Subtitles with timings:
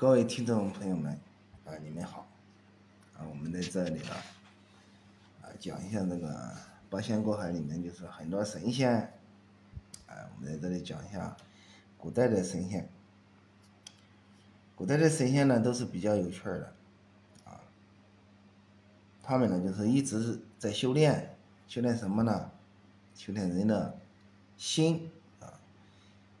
[0.00, 1.12] 各位听众朋友们，
[1.66, 2.26] 啊，你们好，
[3.12, 4.16] 啊，我们在这里啊，
[5.42, 6.56] 啊，讲一下这个
[6.88, 8.90] 八仙过海里面就是很多神仙，
[10.06, 11.36] 啊，我们在这里讲一下
[11.98, 12.88] 古代的神仙。
[14.74, 16.72] 古代的神仙呢，都是比较有趣的，
[17.44, 17.60] 啊，
[19.22, 21.36] 他们呢就是一直在修炼，
[21.68, 22.50] 修炼什么呢？
[23.14, 23.98] 修炼人的
[24.56, 25.10] 心
[25.40, 25.60] 啊，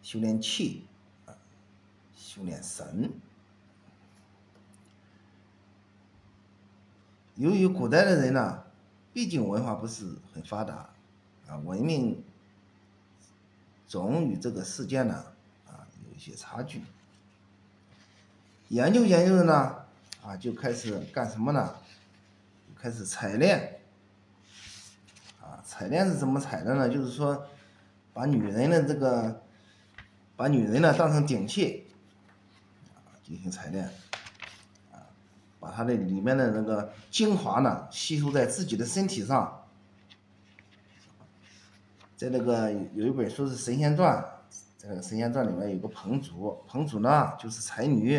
[0.00, 0.86] 修炼气
[1.26, 1.36] 啊，
[2.16, 3.12] 修炼神。
[7.40, 8.62] 由于古代的人呢，
[9.14, 10.04] 毕竟文化不是
[10.34, 10.90] 很发达，
[11.48, 12.22] 啊，文明
[13.86, 15.14] 总与这个世界呢，
[15.66, 16.82] 啊，有一些差距。
[18.68, 19.74] 研究研究的呢，
[20.22, 21.74] 啊，就开始干什么呢？
[22.76, 23.80] 开始采炼。
[25.40, 26.90] 啊，采炼是怎么采的呢？
[26.90, 27.46] 就是说，
[28.12, 29.42] 把女人的这个，
[30.36, 31.86] 把女人呢当成顶器，
[32.94, 33.90] 啊，进行采炼。
[35.60, 39.56] 把它的里面的那个精华呢，吸收在自己的身体上。
[42.16, 44.16] 在那个有一本书是《神仙传》，
[44.76, 48.16] 在那个《神仙传》里面有个彭祖，彭祖呢就是才女。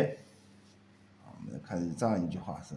[1.24, 2.76] 我们看这样一句话是：“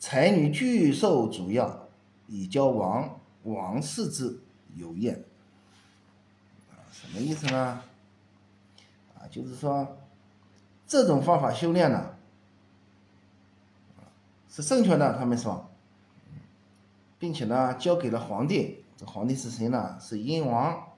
[0.00, 1.88] 才女具受主要，
[2.26, 4.40] 以教王，王视之
[4.74, 5.22] 有厌。”
[6.72, 7.82] 啊，什么意思呢？
[9.14, 9.98] 啊，就是说
[10.86, 12.15] 这种方法修炼呢。
[14.56, 15.70] 是正确的，他们说，
[17.18, 18.82] 并且呢，交给了皇帝。
[18.96, 19.98] 这皇帝是谁呢？
[20.00, 20.94] 是殷王。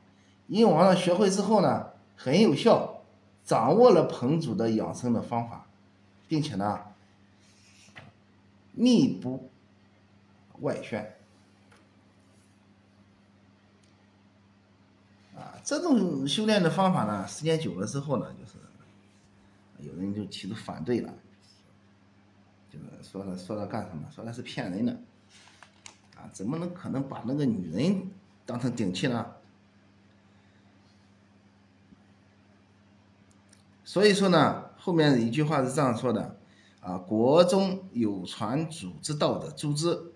[0.47, 3.03] 殷王呢，学会之后呢，很有效，
[3.45, 5.67] 掌握了彭祖的养生的方法，
[6.29, 6.81] 并且呢，
[8.71, 9.51] 密不
[10.61, 11.17] 外宣。
[15.35, 18.53] 啊，这种修炼的方法呢，时间久了之后呢，就是
[19.81, 21.13] 有人就提出反对了。
[22.71, 24.05] 就是说了说了干什么？
[24.15, 24.93] 说的是骗人的，
[26.17, 28.11] 啊，怎么能可能把那个女人
[28.45, 29.27] 当成顶替呢？
[33.85, 36.37] 所以说呢，后面一句话是这样说的：
[36.83, 40.13] 啊，国中有传祖之道的诛之，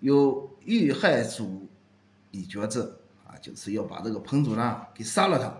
[0.00, 1.68] 有欲害祖
[2.30, 2.80] 以绝之，
[3.26, 5.54] 啊，就是要把这个彭祖呢给杀了他。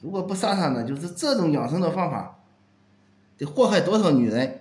[0.00, 2.38] 如果不杀他呢，就是这种养生的方法。
[3.42, 4.60] 得祸害多少女人？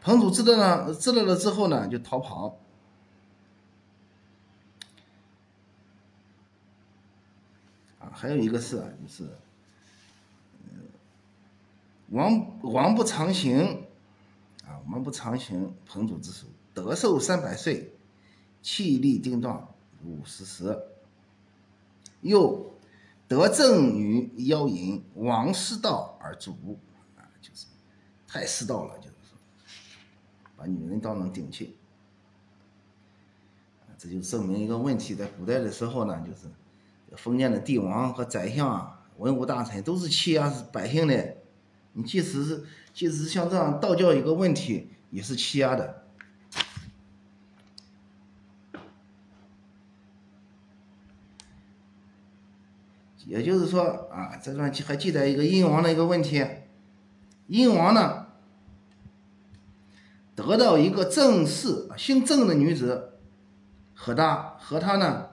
[0.00, 2.60] 彭祖知道了，知道了之后呢，就逃跑。
[7.98, 9.28] 啊，还有一个事啊，就是，
[12.10, 13.84] 王王不长行，
[14.64, 17.92] 啊，王不长行，彭祖之手，得寿三百岁，
[18.62, 20.80] 气力定壮，五十时，
[22.20, 22.75] 又。
[23.28, 26.78] 得正女妖淫，王失道而主，
[27.16, 27.66] 啊，就是
[28.26, 29.36] 太失道了，就是说，
[30.56, 31.76] 把女人当成顶器，
[33.98, 36.48] 这就证明一个问题，在古代的时候呢，就是
[37.16, 41.36] 封建的帝王和宰相啊，文武大臣都是欺压百姓的，
[41.94, 46.05] 你即使是即使是像这样道教一个问题，也是欺压的。
[53.26, 56.46] 也就是说啊，这段还记载一个殷王的一个问题，
[57.48, 58.28] 殷王呢
[60.36, 63.18] 得到一个正室，姓郑的女子，
[63.94, 65.30] 和他和他呢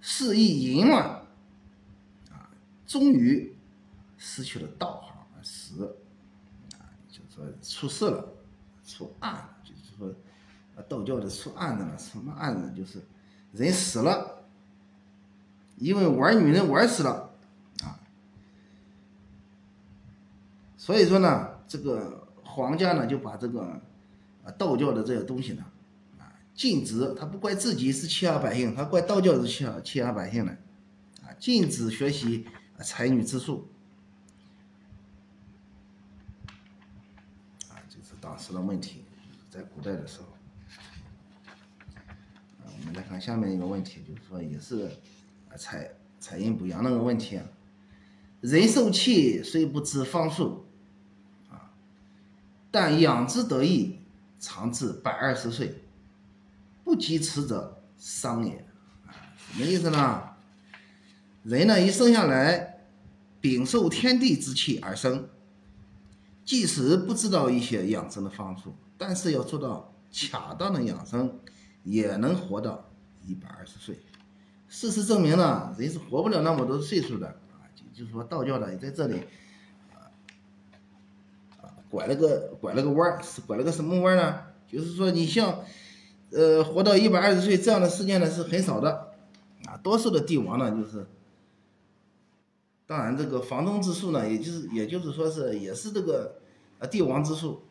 [0.00, 1.04] 肆意淫乱，
[2.32, 2.50] 啊，
[2.84, 3.56] 终于
[4.18, 5.96] 失去了道行而死，
[6.78, 8.28] 啊，就说出事了，
[8.84, 10.12] 出案，就是说
[10.88, 12.72] 道教的出案子了，什么案子？
[12.76, 13.00] 就是
[13.52, 14.35] 人死了。
[15.78, 17.34] 因为玩女人玩死了，
[17.82, 18.00] 啊，
[20.78, 23.78] 所以说呢，这个皇家呢就把这个
[24.42, 25.62] 啊道教的这些东西呢
[26.18, 30.52] 啊禁止，他不怪自己是欺压百姓，他怪道教是欺压欺压百姓的，
[31.22, 32.46] 啊，禁止学习
[32.78, 33.68] 才女之术，
[37.68, 39.04] 啊，这是当时的问题，
[39.50, 40.26] 在古代的时候，
[42.64, 44.90] 啊，我们来看下面一个问题，就是说也是。
[45.50, 47.44] 啊采采阴补阳那个问题，啊
[48.40, 50.66] 人受气虽不知方数，
[51.48, 51.72] 啊，
[52.70, 53.98] 但养之得意，
[54.38, 55.82] 长至百二十岁，
[56.84, 58.64] 不及此者伤也。
[59.52, 60.36] 什么意思呢？
[61.42, 62.80] 人呢一生下来，
[63.40, 65.28] 禀受天地之气而生，
[66.44, 71.38] 即使不知道一些养生的方术，但是要做到恰当的养生，
[71.84, 72.90] 也能活到
[73.24, 73.98] 一百二十岁。
[74.68, 77.64] 事实证明呢，人是活不了那么多岁数的啊。
[77.74, 79.20] 就就是说道教的在这里
[79.92, 80.10] 啊
[81.90, 84.42] 拐了个拐了个弯儿，是拐了个什么弯儿呢？
[84.66, 85.60] 就是说你像
[86.30, 89.12] 呃活到一百二十岁这样的事件呢是很少的
[89.66, 91.06] 啊，多数的帝王呢就是。
[92.88, 96.36] 当然，这个房东之术呢，也就是也就是说是也是这个
[96.78, 97.62] 呃帝王之术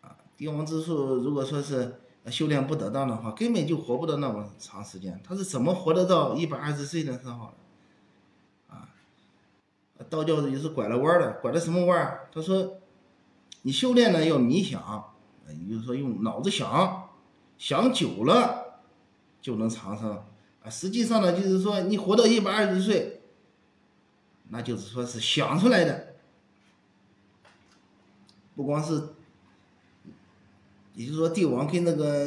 [0.00, 0.16] 啊。
[0.34, 2.00] 帝王之术如果说是
[2.30, 5.20] 修炼不得当的话，根本就活不到那么长时间。
[5.22, 7.52] 他是怎么活得到一百二十岁的时候
[8.68, 8.88] 啊？
[10.08, 12.78] 道教也是拐了弯的，拐了什么弯他说，
[13.62, 15.12] 你修炼呢要冥想，
[15.48, 17.10] 也就是说用脑子想，
[17.56, 18.80] 想久了
[19.40, 20.22] 就能长生
[20.62, 20.70] 啊。
[20.70, 23.14] 实际上呢，就是说你活到一百二十岁。
[24.50, 26.14] 那就是说是想出来的，
[28.56, 29.10] 不光是，
[30.98, 32.26] 也就是说帝王跟那个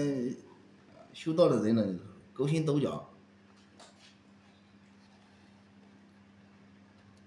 [1.11, 1.99] 修道的人呢
[2.31, 3.05] 勾心斗角。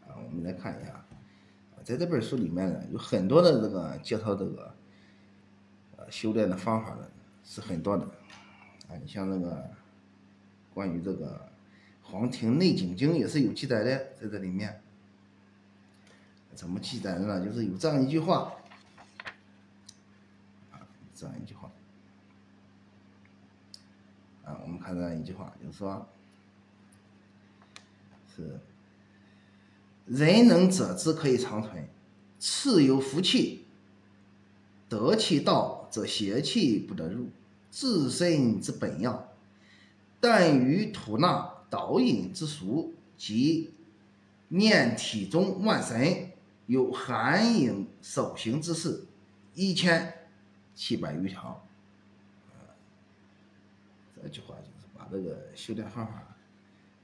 [0.09, 1.05] 啊，我们来看一下，
[1.83, 4.75] 在这本书里面呢，有很多的这个介绍这个，
[5.99, 7.07] 呃，修炼的方法呢
[7.45, 8.07] 是很多的，
[8.89, 9.69] 啊，你像那个
[10.73, 11.37] 关于这个
[12.11, 14.81] 《黄庭内景经》也是有记载的，在这里面。
[16.55, 17.45] 怎么记载的呢？
[17.45, 18.55] 就是有这样一句话，
[21.15, 21.71] 这样一句话，
[24.45, 26.09] 啊，我们看这样一句话，就是说，
[28.35, 28.59] 是
[30.07, 31.89] 人能者之可以长存，
[32.39, 33.65] 次有福气，
[34.89, 37.29] 得其道则邪气不得入，
[37.71, 39.33] 自身之本要，
[40.21, 43.73] 但于吐纳导引之术及
[44.49, 46.31] 念体中万神。
[46.67, 49.05] 有含影守形之事，
[49.53, 50.24] 一千
[50.75, 51.65] 七百余条。
[54.23, 56.37] 这句话就是把这个修炼方法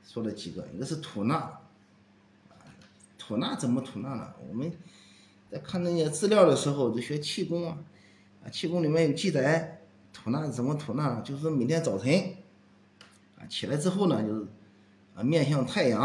[0.03, 1.61] 说了几个，一个是吐纳，
[3.19, 4.33] 吐纳怎么吐纳呢？
[4.49, 4.73] 我们
[5.51, 7.79] 在看那些资料的时候，就学气功啊，
[8.45, 9.83] 啊，气功里面有记载，
[10.13, 11.21] 吐纳怎么吐纳？
[11.21, 12.37] 就是每天早晨
[13.39, 14.47] 啊起来之后呢，就是
[15.15, 16.01] 啊面向太阳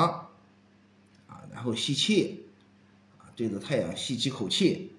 [1.27, 2.41] 啊，然后吸气。
[3.17, 4.94] 啊对着太阳吸几口气，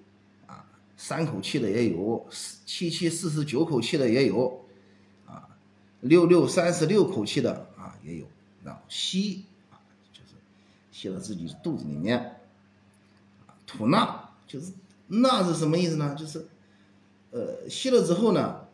[0.97, 2.27] 三口气的也有，
[2.65, 4.65] 七七四十九口气的也有，
[5.27, 5.47] 啊，
[6.01, 8.25] 六六三十六口气的啊也有，
[8.63, 9.77] 然后吸啊，
[10.11, 10.33] 就是
[10.91, 12.41] 吸到自己肚子里面，
[13.67, 14.73] 吐纳就是
[15.05, 16.15] 纳是什么意思呢？
[16.15, 16.47] 就是，
[17.29, 18.65] 呃，吸了之后呢，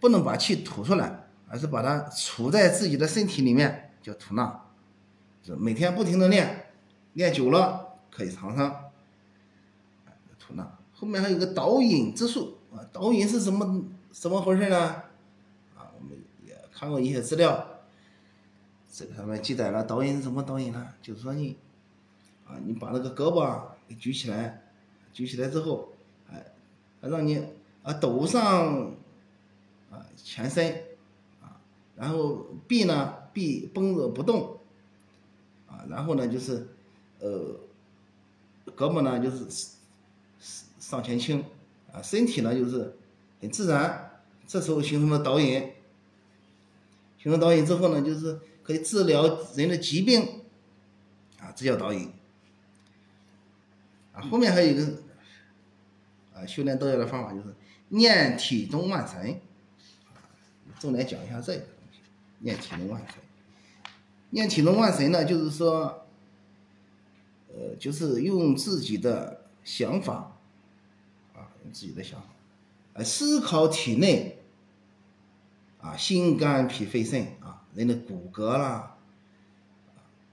[0.00, 4.60] 不能把气吐出来，而是把它储在自己的身体里面，叫吐纳，
[5.44, 6.72] 是每天不停的练，
[7.12, 8.74] 练久了可以长生。
[10.38, 14.78] 吐纳后面还有个导引之术啊，导引是什么怎么回事呢？
[15.74, 17.80] 啊，我们也看过一些资料，
[18.92, 20.88] 这个上面记载了导引是怎么导引呢？
[21.00, 21.56] 就是说你
[22.46, 24.62] 啊，你把那个胳膊给举起来，
[25.14, 25.88] 举起来之后，
[26.30, 26.44] 哎，
[27.00, 27.46] 让你
[27.82, 28.92] 啊抖上
[29.90, 30.84] 啊全身
[31.40, 31.56] 啊，
[31.96, 34.58] 然后臂呢臂绷着不动
[35.66, 36.68] 啊，然后呢就是
[37.20, 37.56] 呃
[38.76, 39.46] 胳膊呢就是。
[40.90, 41.44] 上前倾，
[41.92, 42.96] 啊，身体呢就是
[43.40, 44.10] 很自然，
[44.44, 45.70] 这时候形成了导引，
[47.16, 50.42] 形成导引之后呢，就是可以治疗人的疾病，
[51.38, 52.10] 啊，这叫导引。
[54.12, 54.82] 啊，后面还有一个，
[56.34, 57.54] 啊，修炼道教的方法就是
[57.90, 59.40] 念体中万神，
[60.80, 62.00] 重点讲一下这个东西，
[62.40, 63.14] 念体中万神。
[64.30, 66.04] 念体中万神呢，就是说，
[67.46, 70.36] 呃，就是用自己的想法。
[71.72, 72.26] 自己的想法，
[72.94, 74.38] 呃，思考体内
[75.80, 78.96] 啊，心肝脾肺肾啊，人的骨骼啦，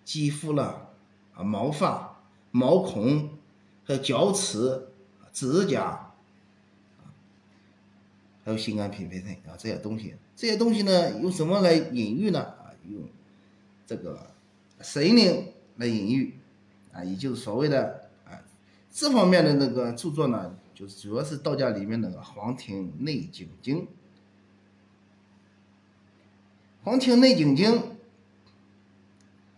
[0.04, 0.88] 肌肤啦，
[1.36, 2.20] 啊，毛发、
[2.52, 3.30] 毛孔
[3.86, 4.88] 和角齿、
[5.32, 6.12] 指甲，
[8.44, 12.42] 还有心肝脾肺肾啊这些东西，这些东西呢，用什么来隐喻呢？
[12.42, 13.04] 啊，用
[13.86, 14.32] 这个
[14.82, 16.40] 神灵来隐喻
[16.92, 18.42] 啊，也就是所谓的啊，
[18.92, 20.56] 这方面的那个著作呢。
[20.78, 23.78] 就是主要是道家里面那个《黄庭内景经》，
[26.84, 27.72] 《黄庭内景经》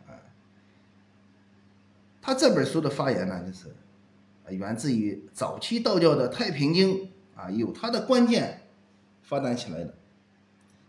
[0.08, 0.16] 啊，
[2.22, 3.76] 他这本书的发源呢，就是
[4.56, 6.90] 源自于早期道教的《太平经》
[7.36, 8.62] 啊，有它的关键
[9.22, 9.94] 发展起来的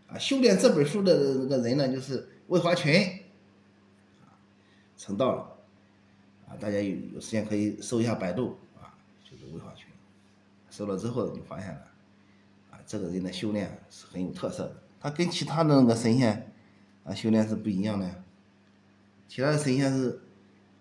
[0.07, 0.17] 啊。
[0.17, 3.19] 修炼这本书的那个人呢，就是魏华群，
[4.95, 5.57] 成道了
[6.47, 6.55] 啊。
[6.57, 8.57] 大家有有时间可以搜一下百度，
[10.71, 11.81] 收了之后，就发现了，
[12.71, 14.75] 啊，这个人的修炼是很有特色的。
[15.01, 16.53] 他跟其他的那个神仙，
[17.03, 18.23] 啊修炼是不一样的。
[19.27, 20.21] 其他的神仙是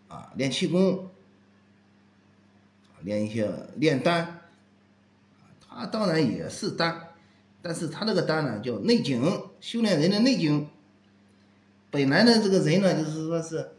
[0.07, 1.09] 啊练气功，
[3.01, 4.43] 练一些炼丹，
[5.61, 7.09] 他当然也是丹，
[7.61, 9.23] 但是他这个丹呢叫内经，
[9.61, 10.69] 修炼人的内经。
[11.91, 13.73] 本来呢这个人呢就是说是，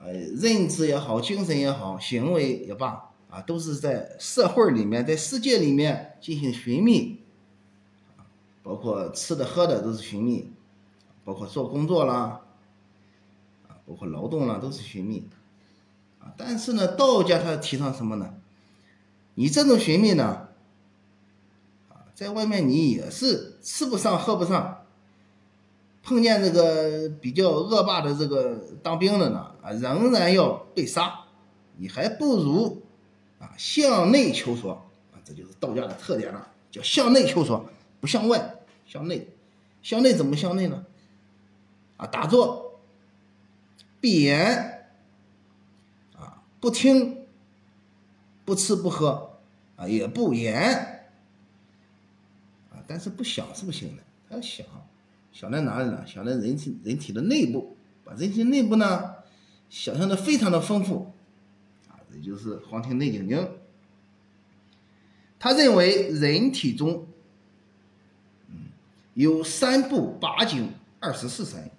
[0.00, 3.11] 呃认知也好，精神也好，行为也罢。
[3.32, 7.22] 啊，都是在社会里面，在世界里面进行寻觅，
[8.62, 10.52] 包括吃的喝的都是寻觅，
[11.24, 12.42] 包括做工作啦，
[13.66, 15.26] 啊，包括劳动啦，都是寻觅，
[16.20, 18.34] 啊，但是呢，道家他提倡什么呢？
[19.36, 20.48] 你这种寻觅呢，
[21.88, 24.84] 啊，在外面你也是吃不上喝不上，
[26.02, 31.20] 碰见这个比较恶霸的这个当兵的呢，啊，仍然要被杀，
[31.78, 32.82] 你还不如。
[33.42, 34.74] 啊，向内求索
[35.12, 37.68] 啊，这就是道家的特点了，叫向内求索，
[38.00, 38.54] 不向外，
[38.86, 39.26] 向内，
[39.82, 40.86] 向内怎么向内呢？
[41.96, 42.80] 啊，打坐，
[44.00, 44.86] 闭眼，
[46.16, 47.26] 啊，不听，
[48.44, 49.40] 不吃不喝，
[49.74, 51.10] 啊，也不言，
[52.70, 54.64] 啊，但是不想是不行的，他要想，
[55.32, 56.06] 想在哪里呢？
[56.06, 59.16] 想在人体人体的内部，把人体内部呢
[59.68, 61.12] 想象的非常的丰富。
[62.14, 63.38] 也就是《黄庭内经经》，
[65.38, 67.06] 他认为人体中，
[69.14, 71.70] 有三部八经、二十四神，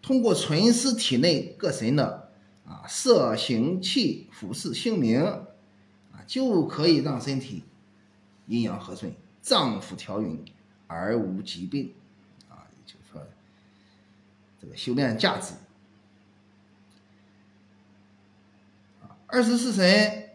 [0.00, 2.30] 通过存思体内各神的
[2.66, 7.64] 啊色、形、气、服饰、姓名，啊，就可以让身体
[8.46, 10.44] 阴阳和顺、脏腑调匀
[10.86, 11.92] 而无疾病，
[12.48, 13.20] 啊，也就是说，
[14.60, 15.54] 这个修炼价值。
[19.32, 20.30] 二十四神，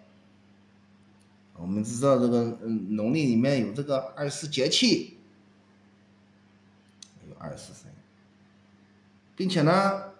[1.57, 5.17] 我们知道这个嗯，农历里面有这个二十四节气，
[7.27, 7.91] 有二十四神，
[9.35, 10.13] 并且呢，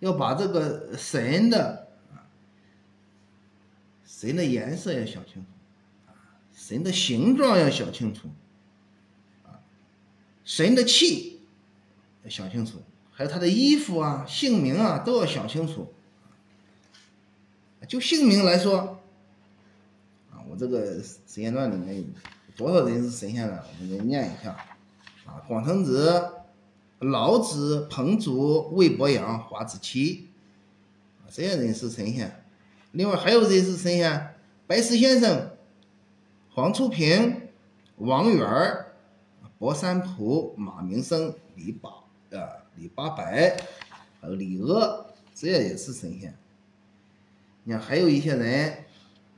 [0.00, 2.28] 要把这个神的啊，
[4.06, 5.48] 神的颜色要想清楚，
[6.08, 6.12] 啊，
[6.54, 8.28] 神的形状要想清楚，
[9.44, 9.60] 啊，
[10.44, 11.40] 神的气
[12.24, 15.94] 要想清楚，还有他的衣服啊、姓名啊都要想清楚。
[17.90, 19.00] 就姓名来说，
[20.30, 22.04] 啊，我这个《时间段》里面有
[22.56, 23.60] 多少人是神仙呢？
[23.80, 24.52] 我们来念一下，
[25.26, 26.34] 啊，广成子、
[27.00, 30.28] 老子、彭祖、魏伯阳、华子期，
[31.32, 32.44] 这些人是神仙。
[32.92, 34.36] 另外还有谁是神仙？
[34.68, 35.50] 白石先生、
[36.54, 37.48] 黄初平、
[37.96, 38.94] 王源儿、
[39.58, 41.90] 博山普、马明生、李八
[42.38, 43.56] 啊、李八白，
[44.20, 46.32] 还有李鄂，这些也是神仙。
[47.70, 48.84] 你看，还有一些人，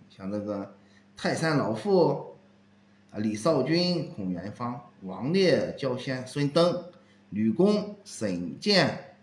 [0.08, 0.74] 像这个
[1.14, 2.36] 泰山老妇
[3.10, 6.82] 啊，李少君、孔元芳、王烈、焦仙、孙登、
[7.28, 9.16] 吕公、沈健、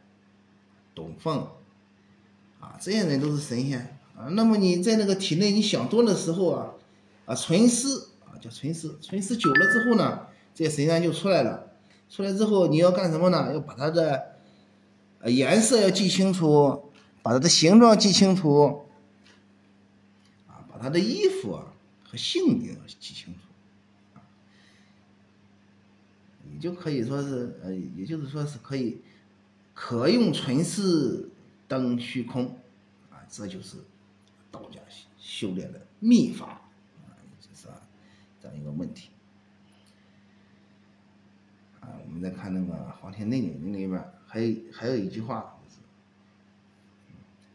[0.94, 1.39] 董凤
[2.60, 4.30] 啊，这些人都是神仙啊。
[4.34, 6.74] 那么你在那个体内，你想多的时候啊，
[7.25, 11.72] 啊，存思啊，叫存思，存思久了之后呢，这些神仙就出来了。
[12.12, 13.51] 出来之后，你要干什么呢？
[13.56, 14.36] 要把它的
[15.22, 16.92] 呃颜色要记清楚，
[17.24, 18.86] 把它的形状记清楚。
[20.82, 23.40] 他的衣服啊和姓名记清楚，
[26.52, 29.02] 你就可以说是呃，也就是说是可以
[29.74, 31.30] 可用存世
[31.68, 32.58] 登虚空，
[33.12, 33.78] 啊，这就是
[34.50, 34.80] 道家
[35.18, 37.82] 修炼的秘法，啊，就是啊
[38.42, 39.10] 这样一个问题。
[41.80, 45.58] 啊，我们再看那个《黄天内经》里边还有还有一句话，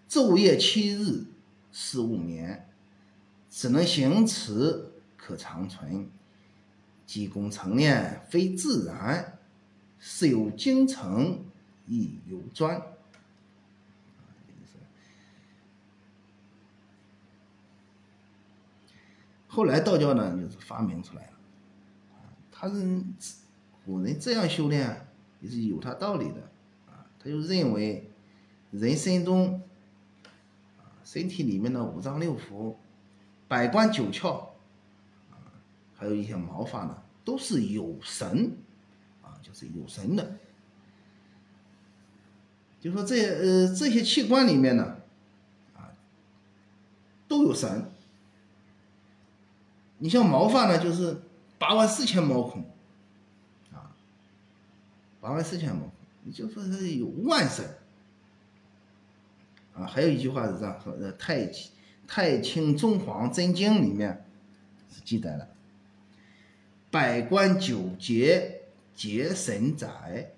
[0.08, 1.24] 就是昼夜七日
[1.72, 2.68] 思无眠。
[3.56, 6.08] 只能行持，可长存；
[7.06, 9.38] 积功成念，非自然。
[10.00, 11.44] 是有精诚，
[11.86, 12.82] 亦有专。
[19.46, 21.32] 后来道教呢，就是发明出来了。
[22.50, 23.04] 他是
[23.86, 25.06] 古人这样修炼，
[25.40, 26.40] 也是有他道理的。
[26.88, 28.10] 啊，他就认为，
[28.72, 29.62] 人身中，
[31.04, 32.74] 身体里面的五脏六腑。
[33.54, 34.48] 百官九窍，
[35.30, 35.38] 啊，
[35.96, 38.50] 还有一些毛发呢，都是有神，
[39.22, 40.38] 啊，就是有神的。
[42.80, 44.96] 就说这呃这些器官里面呢，
[45.76, 45.94] 啊，
[47.28, 47.88] 都有神。
[49.98, 51.22] 你像毛发呢，就是
[51.56, 52.64] 八万四千毛孔，
[53.72, 53.94] 啊，
[55.20, 55.92] 八万四千毛孔，
[56.24, 57.64] 你就说它有万神。
[59.74, 61.68] 啊，还有一句话是这样说：，呃，太极。
[62.06, 64.24] 《太清宗皇真经》里面
[64.92, 65.48] 是记载了，
[66.90, 68.62] 百官九节
[68.94, 70.30] 结神载。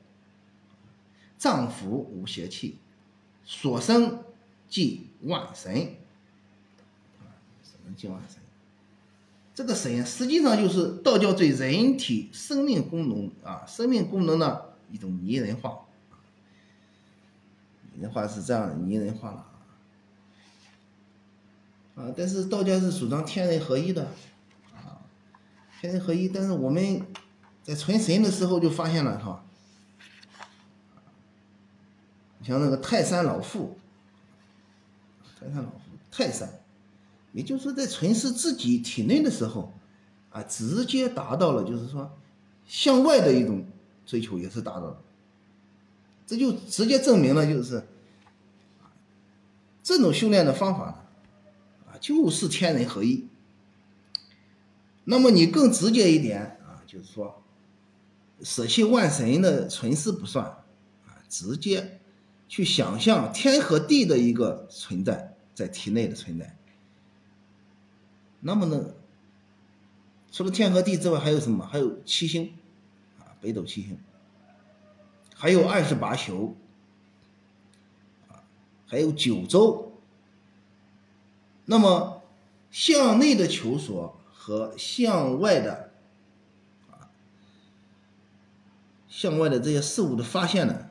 [1.39, 2.79] 脏腑无邪气，
[3.45, 4.25] 所生
[4.71, 5.75] 即万神。
[7.63, 8.39] 什么叫万神？
[9.55, 15.81] 这个神实际上就是道教对人体生命功能啊，生命功能的一种拟人化。
[17.93, 19.47] 拟人化是这样的拟人化了
[21.97, 24.05] 啊，但是道家是主张天人合一的
[24.73, 25.03] 啊，
[25.81, 26.29] 天人合一。
[26.29, 27.05] 但是我们
[27.63, 29.43] 在存神的时候就发现了哈。
[32.43, 33.77] 像那个泰山老妇，
[35.41, 35.79] 泰山老妇，
[36.13, 36.49] 泰山，
[37.33, 39.73] 也就是说，在存世自己体内的时候，
[40.31, 42.17] 啊，直接达到了，就是说，
[42.65, 43.67] 向外的一种
[44.05, 45.03] 追求也是达到了，
[46.25, 47.85] 这就直接证明了，就是
[49.83, 51.06] 这种修炼的方法呢，
[52.01, 53.27] 就是天人合一。
[55.05, 57.43] 那么你更直接一点啊，就是说，
[58.43, 62.01] 舍弃万神的存世不算，啊，直接。
[62.49, 66.57] 去想象天和地的一个存在在体内的存在，
[68.39, 68.95] 那么呢，
[70.31, 71.67] 除了天和地之外，还有什么？
[71.67, 72.53] 还有七星，
[73.19, 73.99] 啊，北斗七星，
[75.35, 76.55] 还有二十八宿，
[78.29, 78.45] 啊，
[78.87, 79.86] 还有九州。
[81.67, 82.23] 那么
[82.71, 85.91] 向内的求索和向外的，
[86.91, 87.11] 啊，
[89.09, 90.91] 向外的这些事物的发现呢？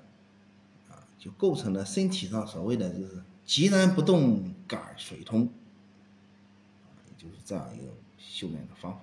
[1.17, 5.49] 就构成了身体上所谓的就是寂然不动，感水通，
[7.07, 8.99] 也就是这样一个修炼的方法。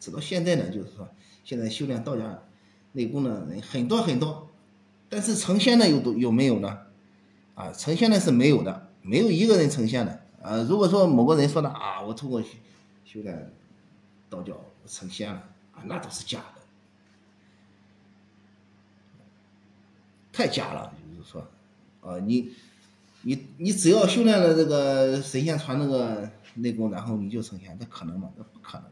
[0.00, 1.06] 直到现在呢，就是说
[1.44, 2.42] 现在修炼道家
[2.92, 4.48] 内功的人很多很多，
[5.10, 6.86] 但是成仙的有多有没有呢？
[7.54, 10.21] 啊，成仙的是没有的，没有一个人成仙的。
[10.42, 12.42] 啊，如果说某个人说的啊，我通过
[13.04, 13.52] 修炼
[14.28, 15.40] 道教成仙了，
[15.72, 16.60] 啊，那都是假的，
[20.32, 20.92] 太假了。
[21.16, 21.46] 就是说，
[22.00, 22.52] 啊，你，
[23.22, 28.32] 你，你只要修炼了这个神仙传那个内功，然后你就成仙，这可能吗？
[28.36, 28.90] 这不可能的。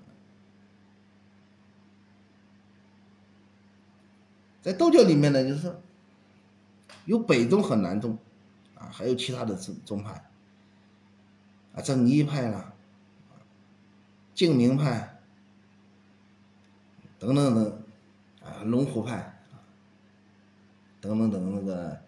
[4.62, 5.74] 在道教里面呢，就是
[7.06, 8.16] 有北宗和南宗，
[8.76, 10.29] 啊，还有其他的宗宗派，
[11.74, 12.72] 啊，正一派啦，
[14.34, 15.20] 净明派，
[17.18, 17.82] 等等等，
[18.42, 19.42] 啊，龙虎派，
[21.00, 22.00] 等等等那个。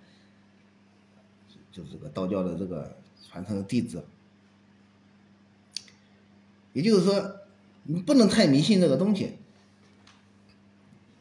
[1.71, 4.05] 就是这个道教的这个传承的弟子，
[6.75, 7.41] 也就是说，
[7.85, 9.39] 你不能太迷信这个东西，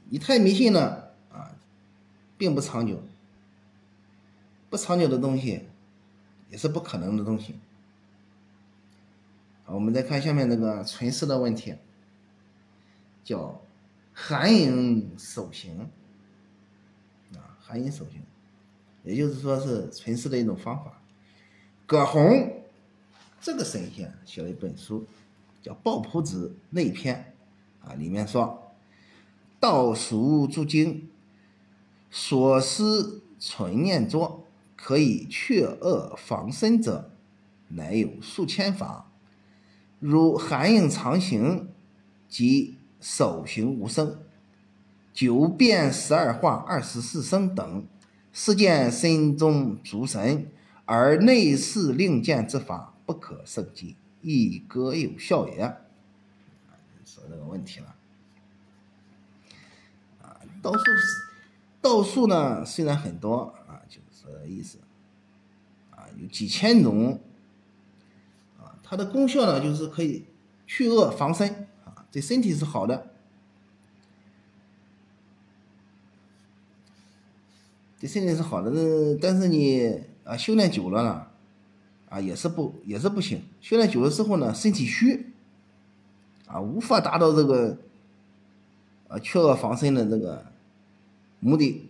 [0.10, 1.56] 你太迷信了啊，
[2.38, 3.02] 并不长久，
[4.70, 5.70] 不长久的东西
[6.50, 7.56] 也是不可能的东西。
[9.74, 11.76] 我们再看下面那个存世的问题，
[13.24, 13.62] 叫
[14.12, 15.90] 寒影守形
[17.34, 18.22] 啊，寒影守形。
[19.04, 21.02] 也就是说是存世的一种方法。
[21.88, 22.64] 葛洪
[23.42, 25.08] 这个神仙写了一本书，
[25.62, 27.34] 叫《抱朴子内篇》，
[27.88, 28.74] 啊，里面说
[29.60, 31.10] ：“道术诸经，
[32.12, 37.12] 所思存念作，可以却恶防身者，
[37.70, 39.11] 乃有数千法。
[40.02, 41.70] 如寒影长行，
[42.28, 44.20] 及手行无声，
[45.14, 47.86] 九变十二化、二十四声等。”
[48.34, 50.48] 是见身中诸神，
[50.86, 55.58] 而内视令见之法不可胜计，亦各有效也。
[57.04, 57.94] 说这个问题了。
[60.22, 60.80] 啊，道术
[61.82, 64.78] 道术呢，虽然很多啊，就是这个意思。
[65.90, 67.20] 啊，有几千种。
[68.92, 70.26] 它的功效呢，就是可以
[70.68, 71.48] 去恶防身，
[71.86, 73.08] 啊，对身体是好的。
[78.02, 81.28] 对身体是好的，但是你啊修炼久了呢，
[82.10, 83.42] 啊也是不也是不行。
[83.62, 85.32] 修炼久了之后呢，身体虚，
[86.48, 87.78] 啊无法达到这个
[89.08, 90.48] 啊去恶防身的这个
[91.40, 91.88] 目的。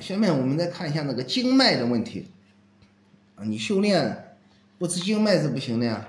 [0.00, 2.28] 下面我们再看一下那个经脉的问题。
[3.36, 4.36] 啊，你修炼
[4.78, 6.08] 不吃经脉是不行的呀。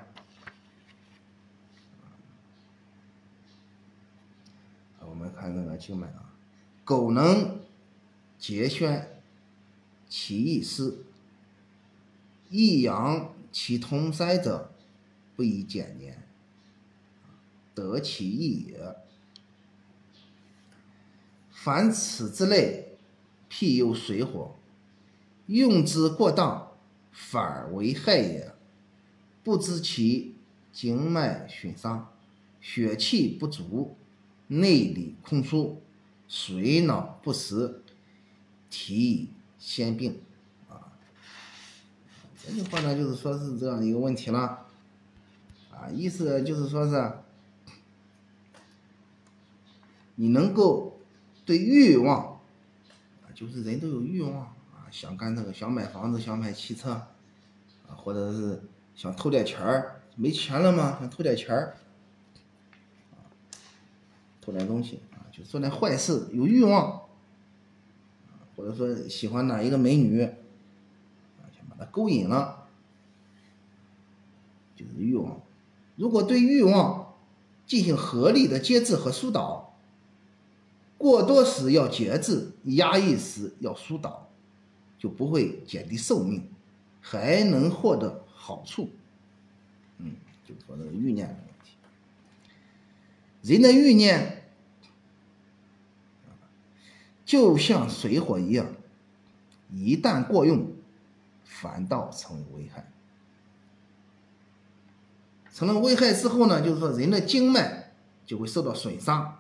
[5.01, 6.33] 我们看那个经脉啊，
[6.85, 7.59] 苟能
[8.37, 9.19] 节宣
[10.07, 11.05] 其意思，
[12.49, 14.71] 益阳其通塞者，
[15.35, 16.23] 不宜减年，
[17.73, 18.95] 得其意也。
[21.49, 22.96] 凡此之类，
[23.49, 24.55] 譬有水火，
[25.47, 26.71] 用之过当，
[27.11, 28.53] 反而为害也。
[29.43, 30.35] 不知其
[30.73, 32.11] 经脉损伤，
[32.59, 33.95] 血气不足，
[34.47, 35.81] 内里空疏，
[36.27, 37.81] 水脑不实，
[38.69, 40.19] 体以先病
[40.69, 40.91] 啊。
[42.43, 44.65] 这句话呢，就是说是这样一个问题了
[45.71, 47.13] 啊，意思就是说是
[50.15, 50.99] 你能够
[51.45, 52.36] 对欲望，
[53.37, 54.33] 就是人都有欲望
[54.73, 58.63] 啊，想干这个，想买房子，想买汽车啊，或者是
[58.95, 60.01] 想偷点钱儿。
[60.15, 60.97] 没钱了吗？
[60.99, 61.77] 想偷点钱儿，
[64.41, 67.03] 偷点东西啊，就做点坏事，有欲望，
[68.55, 70.33] 或者说喜欢哪一个美女，啊，
[71.55, 72.65] 想把她勾引了，
[74.75, 75.39] 就是欲望。
[75.95, 77.13] 如果对欲望
[77.67, 79.66] 进行合理的节制和疏导，
[80.97, 84.29] 过多时要节制，压抑时要疏导，
[84.97, 86.49] 就不会减低寿命，
[87.01, 88.89] 还能获得好处。
[89.99, 91.73] 嗯，就说这个欲念的问题。
[93.43, 94.49] 人的欲念
[97.25, 98.65] 就像水火一样，
[99.71, 100.71] 一旦过用，
[101.43, 102.91] 反倒成为危害。
[105.53, 107.91] 成了危害之后呢，就是说人的经脉
[108.25, 109.39] 就会受到损伤，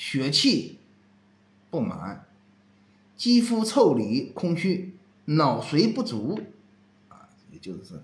[0.00, 0.78] 血气
[1.70, 2.26] 不满，
[3.18, 4.94] 肌肤腠理空虚，
[5.26, 6.40] 脑髓不足，
[7.10, 8.00] 啊，也就是。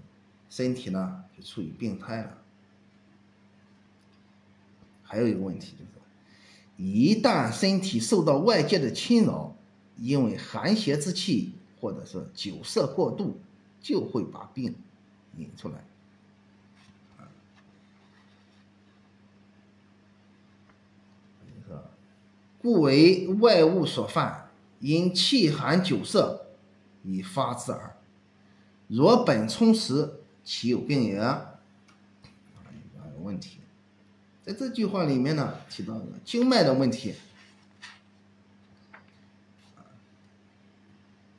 [0.50, 2.37] 身体呢就处于病态了。
[5.02, 5.90] 还有一个问题就是，
[6.76, 9.56] 一旦身体受到外界的侵扰，
[9.96, 13.40] 因为寒邪之气或者是酒色过度，
[13.80, 14.74] 就会把病
[15.38, 15.82] 引出来。
[22.66, 24.50] 不为外物所犯，
[24.81, 26.48] 因气寒酒色
[27.05, 27.96] 以发之耳。
[28.88, 30.14] 若本充实。
[30.48, 31.59] 其有病也，啊，
[33.16, 33.59] 有问题。
[34.44, 37.16] 在这句话里面呢，提到了经脉的问题。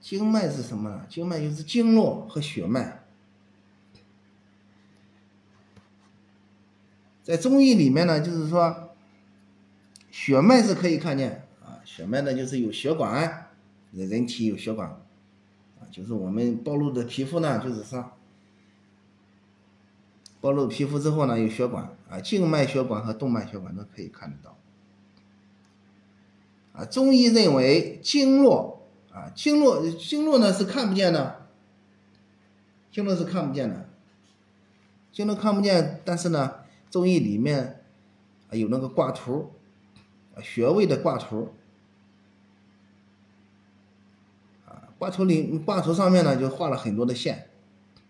[0.01, 1.05] 经脉是什么呢？
[1.07, 3.01] 经脉就是经络和血脉。
[7.23, 8.86] 在中医里面呢，就是说，
[10.27, 13.47] 血脉是可以看见啊，血脉呢就是有血管，
[13.93, 18.11] 人人体有血管，啊，就是我们暴露的皮肤呢，就是说。
[20.41, 24.57] 暴露皮肤之后呢，有血管啊，静脉血管和动脉血管都可以看得到。
[26.73, 31.47] 啊，中医认为经络啊，经络经络呢是看不见的，
[32.91, 33.87] 经络是看不见的，
[35.13, 36.55] 经络看不见，但是呢，
[36.91, 37.81] 中医里面
[38.49, 39.53] 啊有那个挂图，
[40.41, 41.53] 穴位的挂图，
[44.67, 47.49] 啊，挂图里挂图上面呢就画了很多的线，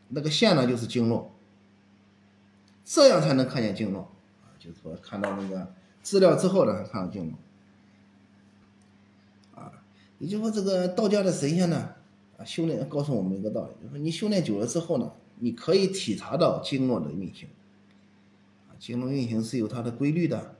[0.09, 1.31] 那个线呢就是经络。
[2.83, 4.11] 这样才能看见经络
[4.43, 7.37] 啊，就是说看到那个资料之后呢，看到经络
[9.61, 9.71] 啊。
[10.19, 11.95] 也就是说，这个道家的神仙呢，
[12.37, 17.49] 啊，修炼告诉我们一个道理，就是说你修炼久了之后呢，你可以体察到经络的运行
[18.69, 20.56] 啊，经络运行是有它的规律的。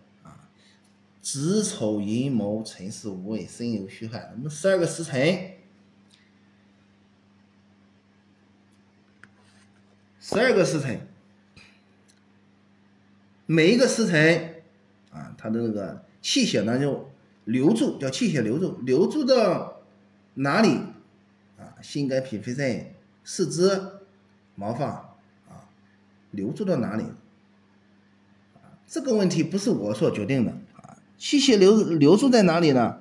[1.30, 5.58] 子丑寅卯辰巳午未申酉戌亥，那么十二个时辰，
[10.22, 11.06] 十二个时辰。
[13.46, 14.63] 每一个时辰，
[15.12, 17.10] 啊，它的那个气血呢就
[17.44, 19.82] 留住，叫气血留住，留住到
[20.36, 20.78] 哪里？
[21.58, 22.94] 啊，心肝脾肺肾、
[23.26, 24.00] 四肢、
[24.56, 25.18] 毛发，
[25.50, 25.68] 啊，
[26.32, 27.04] 留住到哪里？
[28.88, 30.58] 这个问题不是我所决定的，
[31.17, 32.99] 气血流流注在哪里呢？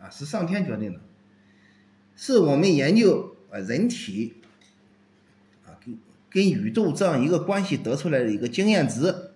[0.00, 1.00] 啊，是上天决定的，
[2.16, 4.34] 是我们研究啊人体，
[5.66, 5.98] 啊跟
[6.30, 9.32] 跟宇宙这样一个关系得出来的一个经验值。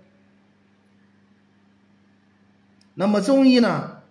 [2.95, 4.03] 那么中医呢，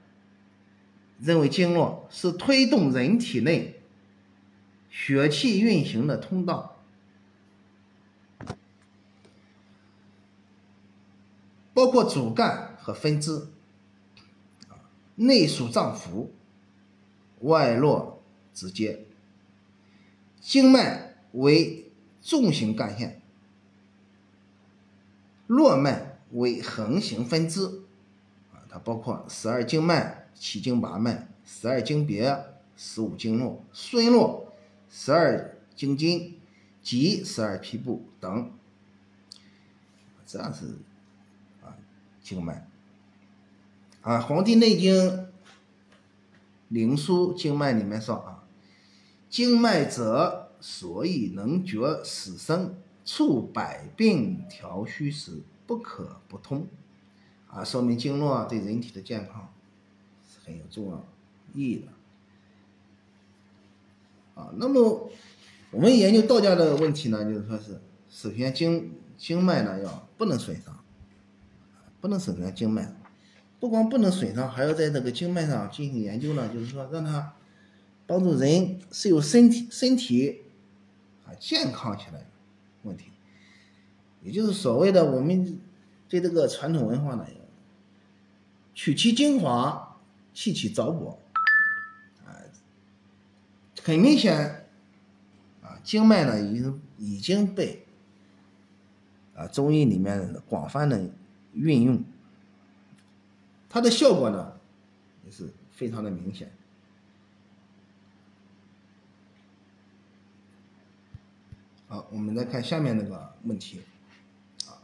[1.20, 3.82] 认为经络是推动人体内
[4.90, 6.84] 血气运行的通道，
[11.74, 13.48] 包括主干和分支，
[15.22, 16.30] 内属脏腑，
[17.42, 19.06] 外络直接。
[20.40, 23.22] 经脉为纵行干线，
[25.46, 27.84] 络脉为横行分支。
[28.52, 32.44] 啊它包括十二经脉、七经八脉、十二经别、
[32.76, 34.52] 十五经络、孙络、
[34.90, 36.40] 十二经筋
[36.82, 38.52] 及十二皮部等，
[40.26, 40.80] 这样是
[41.62, 41.78] 啊
[42.24, 42.68] 经脉
[44.02, 44.96] 啊，《黄帝内经·
[46.70, 48.44] 灵枢·经脉》里面说啊，
[49.30, 56.68] 经脉者，所以能决死生，触百病调虚实，不可不通。
[57.48, 59.54] 啊，说明经络对人体的健康
[60.28, 61.06] 是很有重要
[61.54, 61.88] 意义的。
[64.42, 65.12] 啊，那么
[65.70, 70.84] 我们研究道家的问题呢，就是说是首先经经脉呢要不能损伤，
[72.00, 72.96] 不能损伤经脉，
[73.62, 77.34] 不光不能损伤，还要在这个经脉上进行研究呢，就是说让它
[78.08, 80.42] 帮助人是有身体身体
[81.26, 82.26] 啊健康起来的
[82.82, 83.06] 问题，
[84.24, 85.62] 也就是所谓的我们
[86.10, 87.26] 对这个传统文化呢。
[88.74, 90.00] 取其精华，
[90.34, 91.18] 弃其糟粕，
[92.26, 92.40] 啊，
[93.84, 94.66] 很明显，
[95.62, 97.86] 啊，经脉呢已经已经被
[99.36, 101.12] 啊中医里面广泛的
[101.54, 102.04] 运用，
[103.72, 104.60] 它的效果呢
[105.24, 106.52] 也是非常的明显。
[111.88, 113.82] 好，我们再看下面那个问题，
[114.68, 114.76] 啊，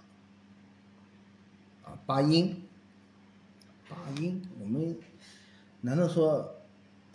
[1.84, 2.64] 啊，八音。
[3.90, 4.98] 八音，我们
[5.82, 6.56] 难道说，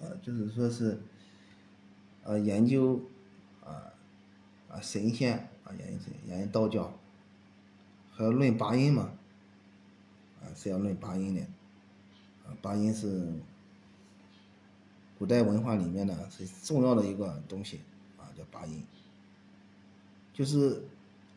[0.01, 0.99] 呃，就是说是，
[2.23, 3.03] 呃，研究，
[3.63, 3.93] 啊，
[4.71, 6.99] 啊，神仙啊，研究神，研究道教，
[8.13, 9.13] 还要论八音嘛？
[10.43, 11.47] 啊，是要论八音的，
[12.61, 13.33] 八音是
[15.19, 17.81] 古代文化里面呢是重要的一个东西，
[18.19, 18.83] 啊，叫八音，
[20.35, 20.83] 就是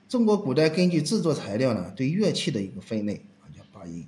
[0.09, 4.05] 中国古代根据制作材料呢对乐器的一个分类，啊，叫八音。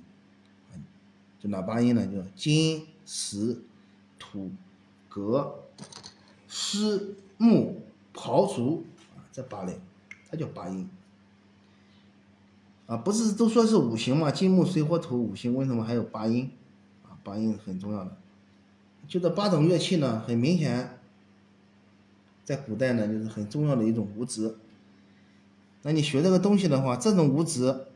[1.40, 2.04] 就哪八音呢？
[2.04, 3.62] 就金、石、
[4.18, 4.50] 土、
[5.08, 5.60] 革、
[6.48, 7.80] 丝、木、
[8.12, 9.78] 刨、竹啊，这八类，
[10.28, 10.88] 它叫八音。
[12.86, 14.32] 啊，不是都说是五行嘛？
[14.32, 16.50] 金木水火土五行，为什么还有八音？
[17.28, 18.16] 啊，八音很重要的。
[19.06, 20.98] 就这八种乐器呢，很明显，
[22.44, 24.56] 在古代呢，就是很重要的一种物质。
[25.82, 27.86] 那你学这个东西的话，这种物质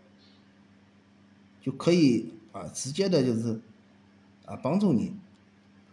[1.60, 2.32] 就可以。
[2.52, 3.58] 啊，直接的就是
[4.44, 5.16] 啊，帮助你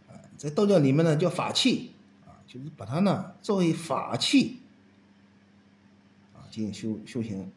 [0.10, 1.94] 啊，在道教里面呢叫法器
[2.28, 4.60] 啊，就是把它呢作为法器
[6.34, 7.50] 啊进行修修行。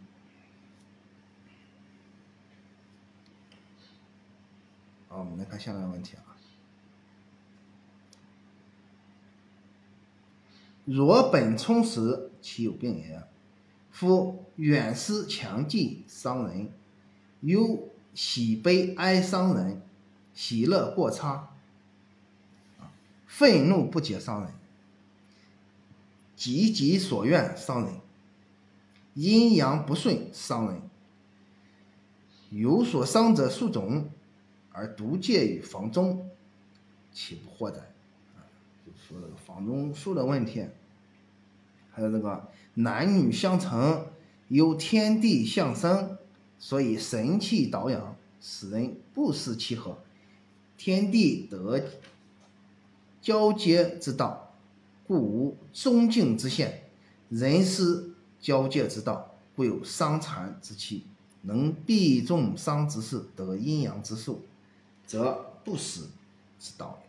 [5.12, 6.24] 好，我们来看下面的问题啊。
[10.86, 13.22] 若本充实，其有病也？
[13.90, 16.72] 夫远思强记伤人，
[17.42, 17.88] 忧。
[18.14, 19.80] 喜悲哀伤人，
[20.34, 21.48] 喜乐过差，
[22.78, 22.92] 啊，
[23.26, 24.52] 愤怒不解伤人，
[26.36, 27.94] 急己所愿伤人，
[29.14, 30.82] 阴阳不顺伤人，
[32.50, 34.10] 有所伤者数种，
[34.72, 36.28] 而独介于房中，
[37.12, 37.78] 岂不祸哉？
[38.36, 38.40] 啊，
[38.84, 40.64] 就说这个房中术的问题，
[41.92, 44.06] 还有这个男女相成，
[44.48, 46.16] 由天地相生。
[46.58, 49.98] 所以神气导养，使人不思其和，
[50.76, 51.82] 天地得
[53.20, 54.54] 交接之道，
[55.04, 56.68] 故无中静之限；
[57.28, 61.04] 人思交接之道，故有伤残之气。
[61.42, 64.42] 能避重伤之事，得阴阳之术，
[65.06, 66.08] 则不死
[66.58, 67.00] 之道。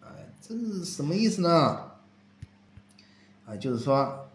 [0.00, 0.08] 哎，
[0.40, 1.92] 这是什么意思呢？
[3.46, 4.28] 啊，就是说，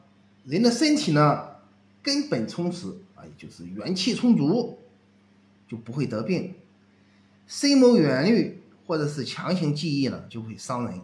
[0.45, 1.57] 人的身体呢，
[2.01, 3.31] 根本充实啊，也。
[3.37, 4.77] 就是元气充足，
[5.67, 6.53] 就不会得病；
[7.47, 10.99] 深谋远虑或者是强行记忆呢，就会伤人；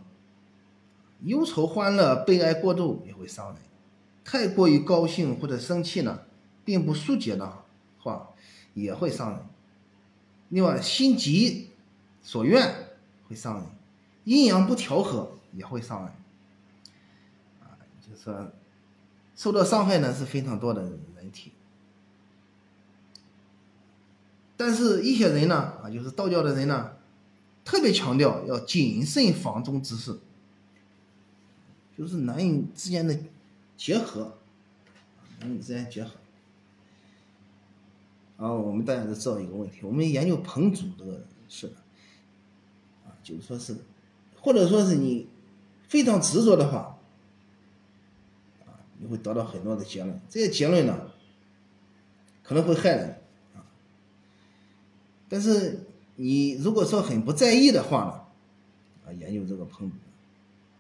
[1.24, 3.56] 忧愁欢乐、悲哀过度也会伤人；
[4.24, 6.22] 太过于高兴或者生气呢，
[6.64, 7.64] 并不疏解的
[8.00, 8.30] 话，
[8.74, 9.40] 也会伤人。
[10.50, 11.67] 另外，心急
[12.28, 12.76] 所愿
[13.30, 13.64] 会伤人；
[14.26, 16.12] 阴阳不调和也会伤人。
[17.62, 18.52] 啊，就是说，
[19.34, 20.82] 受到伤害呢是非常多的
[21.16, 21.54] 人体。
[24.58, 26.98] 但是，一些人呢，啊，就是道教的人呢，
[27.64, 30.20] 特别强调要谨慎房中之事，
[31.98, 33.18] 就是男女之间的
[33.78, 34.38] 结合，
[35.40, 36.12] 男女之间结合。
[38.36, 41.72] 啊，我们大家都知道一个问题，我们研究彭祖这个事，
[43.28, 43.76] 就是说是，
[44.40, 45.28] 或者说是你
[45.90, 46.98] 非常执着的话，
[48.66, 51.12] 啊，你会得到很多的结论，这些结论呢，
[52.42, 53.22] 可能会害人
[53.54, 53.68] 啊。
[55.28, 55.82] 但是
[56.16, 58.06] 你如果说很不在意的话
[59.06, 59.98] 呢，啊，研究这个彭祖，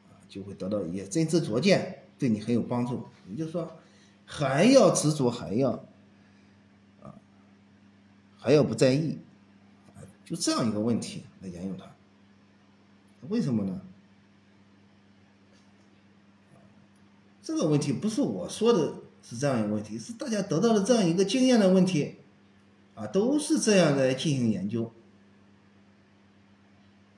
[0.07, 3.05] 啊，就会得到一些真知灼见，对你很有帮助。
[3.29, 3.69] 也就是说，
[4.23, 5.83] 还要执着，还要，
[8.37, 9.17] 还要不在意，
[10.23, 11.96] 就这样一个问题来研究它。
[13.29, 13.81] 为什么呢？
[17.41, 22.17] 这个问题不是我说的是这样一个问题，是大家得到了这样一个经验的问题，
[22.93, 24.91] 啊，都是这样来进行研究。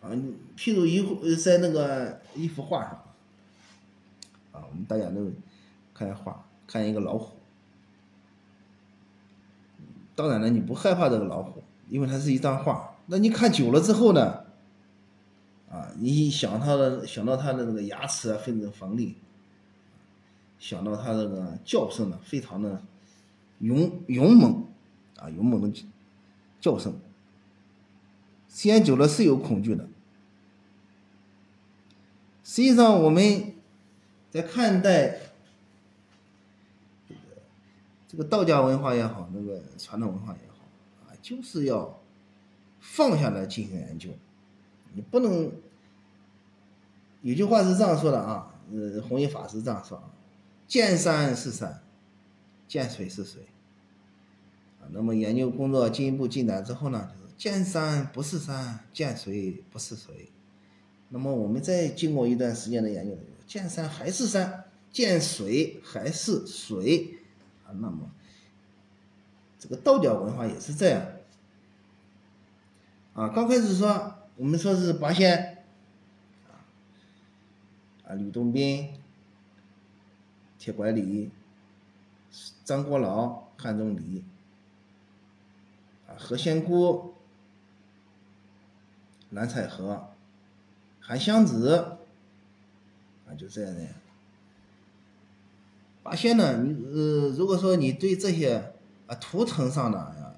[0.01, 0.11] 啊，
[0.55, 2.91] 譬如一幅在那个一幅画上，
[4.51, 5.31] 啊，我们大家都
[5.93, 7.35] 看画，看一个老虎。
[10.15, 12.95] 当然了，你不害怕这个老虎，因为它是一张画。
[13.07, 14.45] 那你看久了之后呢？
[15.71, 19.15] 啊，你想它的，想到它的那个牙齿啊，非常锋利，
[20.57, 22.81] 想到它这个叫声呢，非常的
[23.59, 24.65] 勇勇猛，
[25.17, 25.85] 啊，勇猛的
[26.59, 26.99] 叫声。
[28.49, 29.87] 时间久了是有恐惧的。
[32.43, 33.53] 实际上，我们
[34.31, 35.19] 在看待
[37.07, 37.19] 这个
[38.07, 40.65] 这个道家文化也好，那个传统文化也好，
[41.05, 42.01] 啊，就是要
[42.79, 44.09] 放下来进行研究。
[44.93, 45.51] 你不能
[47.21, 50.11] 有句话是这样说的啊，呃，弘一法师这样说啊
[50.67, 51.81] ：“见山是山，
[52.67, 53.43] 见水是水。”
[54.81, 60.29] 啊，那么研究工作进一步进展之后呢，就是见山不是山，见水不是水。
[61.09, 67.17] 那么我们再经过一段时间的研究，见山还是山，见水还是水，
[67.65, 68.09] 啊，那么
[69.59, 71.05] 这个道教文化也是这样，
[73.13, 75.65] 啊，刚开始说我们说是八仙，
[76.47, 76.63] 啊，
[78.07, 78.93] 啊，吕洞宾、
[80.57, 81.29] 铁拐李、
[82.63, 84.23] 张国老、汉钟离，
[86.07, 87.15] 啊，何仙姑、
[89.31, 90.07] 蓝采和。
[91.01, 91.97] 韩湘子，
[93.27, 93.87] 啊，就这样的。
[96.01, 98.73] 八仙呢，你呃，如果说你对这些
[99.07, 100.28] 啊图腾上的啊，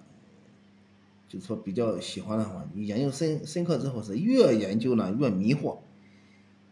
[1.32, 5.78] 就是说比较喜欢的话，你研究深深刻之后是越研究呢越迷惑，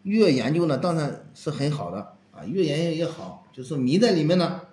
[0.04, 4.64] 越研究呢当然是很好的啊，越研究越好，就是迷在里面呢，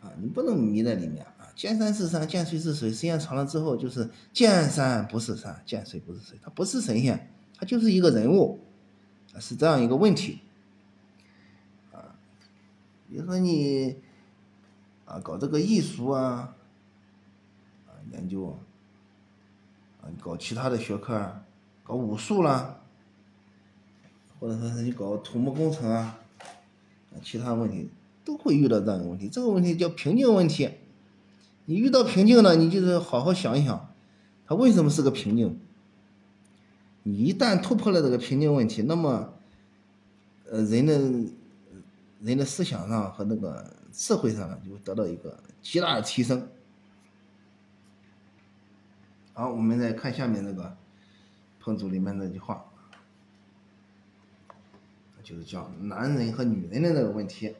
[0.00, 1.52] 啊，你不能迷在里面啊。
[1.54, 2.88] 见山是山，见水是水。
[2.88, 6.38] 时间长了之后，就是见山不是山，见水不是水。
[6.42, 8.60] 他不是神仙，他就是一个人物，
[9.38, 10.38] 是这样一个问题。
[11.92, 12.16] 啊，
[13.10, 13.96] 比如说你
[15.04, 16.54] 啊搞这个艺术，啊
[18.12, 18.58] 研究
[20.00, 21.40] 啊，搞其他的学科，
[21.82, 22.80] 搞武术啦，
[24.38, 26.18] 或者说是你搞土木工程啊，
[27.12, 27.88] 啊其他问题
[28.24, 29.28] 都会遇到这样的问题。
[29.28, 30.70] 这个问题叫瓶颈问题。
[31.66, 33.92] 你遇到瓶颈了，你就是好好想一想，
[34.46, 35.58] 它为什么是个瓶颈？
[37.02, 39.34] 你一旦突破了这个瓶颈问题，那么，
[40.50, 40.98] 呃，人的，
[42.22, 46.48] 人的思想上和那个智慧上呢，就得到一个极大的提升。
[49.38, 50.76] 好，我们再看下面那个
[51.60, 52.64] 彭祖里面那句话，
[55.22, 57.54] 就是讲男人和女人的那个问题。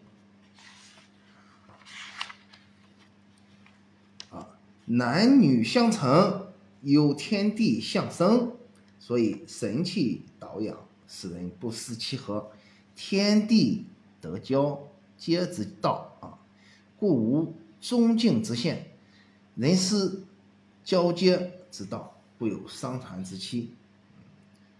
[4.30, 6.48] 啊男女相成，
[6.82, 8.56] 有天地相生，
[8.98, 12.50] 所以神气导养，使人不失其和。
[12.96, 13.86] 天地
[14.20, 14.80] 得交，
[15.16, 16.42] 皆之道啊，
[16.98, 18.88] 故无终境之限。
[19.54, 20.24] 人失
[20.82, 23.74] 交接之道，故有伤残之期。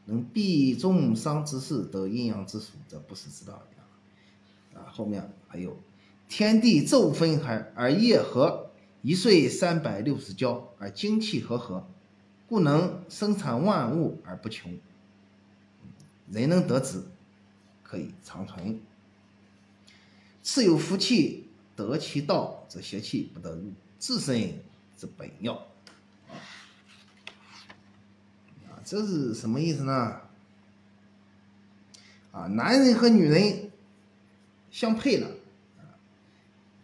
[0.06, 4.78] 能避重伤之事，得阴阳之属，则不是之道也。
[4.78, 5.76] 啊，后面还有
[6.28, 8.64] 天地昼分而而夜合。
[9.00, 11.88] 一岁三百六十交，而精气和合，
[12.48, 14.76] 故能生产万物而不穷。
[16.30, 17.04] 人能得之，
[17.84, 18.80] 可以长存。
[20.42, 24.64] 次有福气，得其道，则邪气不得入，自身
[24.96, 25.54] 之本要。
[28.66, 30.22] 啊，这是什么意思呢？
[32.32, 33.70] 啊，男人和女人
[34.70, 35.28] 相配了，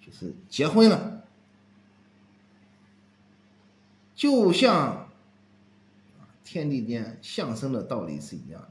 [0.02, 1.24] 就是结婚了。
[4.14, 5.08] 就像
[6.44, 8.70] 天地间相生的道理是一样的。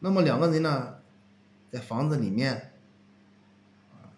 [0.00, 0.96] 那么两个人呢，
[1.70, 2.72] 在房子里面
[3.92, 4.10] 啊，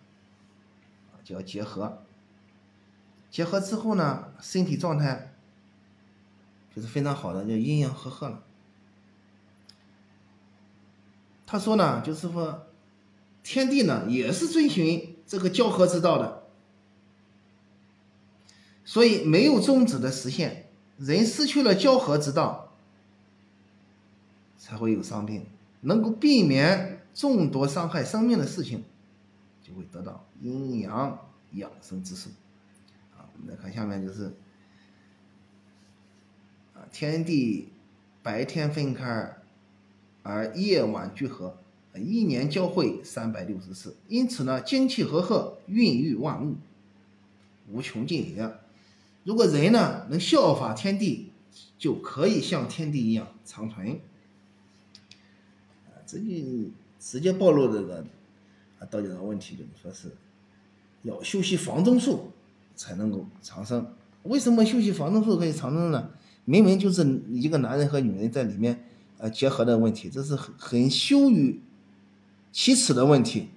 [1.22, 2.02] 就要结合。
[3.30, 5.35] 结合之后呢，身体状态
[6.76, 8.42] 就是非常好的，就阴阳和合了。
[11.46, 12.66] 他说呢，就是说，
[13.42, 16.42] 天地呢也是遵循这个交合之道的。
[18.84, 20.68] 所以没有终止的实现，
[20.98, 22.74] 人失去了交合之道，
[24.58, 25.46] 才会有伤病。
[25.80, 28.84] 能够避免众多伤害生命的事情，
[29.62, 32.28] 就会得到阴阳养生之术。
[33.16, 34.34] 啊，我们再看下面就是，
[36.92, 37.68] 天地
[38.22, 39.36] 白天分开，
[40.22, 41.56] 而夜晚聚合，
[41.94, 46.56] 一年交汇三百六十次，因此呢，精气和合，孕育万物，
[47.70, 48.52] 无穷尽也。
[49.24, 51.30] 如果人呢能效法天地，
[51.78, 53.88] 就可以像天地一样长存。
[55.86, 56.24] 啊，这就
[57.00, 58.04] 直接暴露这个
[58.78, 60.16] 啊道教的问题，就是说是
[61.02, 62.30] 要修习房中术
[62.74, 63.94] 才能够长生。
[64.24, 66.10] 为什么修习房中术可以长生呢？
[66.46, 68.88] 明明就是一个男人和女人在里面
[69.18, 71.60] 呃结合的问题，这是很很羞于
[72.50, 73.48] 启齿的问题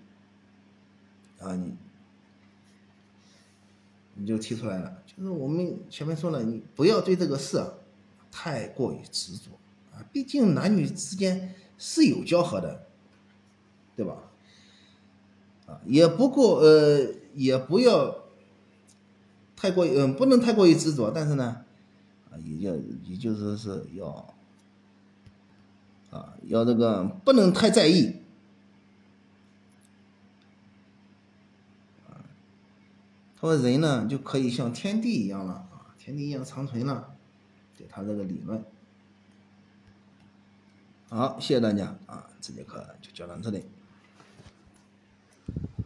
[1.39, 1.55] 啊！
[1.55, 1.73] 你
[4.15, 7.69] 你就提出来了，就是我们前面说了，你不要对这个事啊
[8.29, 9.51] 太过于执着
[9.95, 12.87] 啊，毕竟男女之间是有交合的，
[13.95, 14.15] 对吧？
[15.67, 18.23] 啊，也不过呃，也不要
[19.55, 21.63] 太过嗯，不能太过于执着，但是呢，
[22.31, 24.33] 啊，也要也就是说是要
[26.11, 28.15] 啊，要这个不能太在意。
[33.41, 37.15] 他说：“人呢就可以像天地一样了啊，天地一样长存了，
[37.77, 38.61] 对他这个理论。
[41.07, 43.63] 好，谢谢大家啊，这节课就讲到这里。